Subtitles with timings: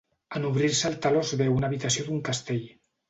[0.37, 2.65] En obrir-se el teló es veu una habitació d'un castell.